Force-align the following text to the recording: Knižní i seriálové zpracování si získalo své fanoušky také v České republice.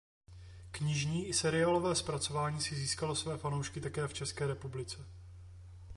Knižní 0.71 1.27
i 1.27 1.33
seriálové 1.33 1.95
zpracování 1.95 2.61
si 2.61 2.75
získalo 2.75 3.15
své 3.15 3.37
fanoušky 3.37 3.81
také 3.81 4.07
v 4.07 4.13
České 4.13 4.47
republice. 4.47 5.05